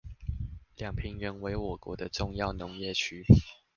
[0.77, 3.23] 兩平原為我國的重要農業區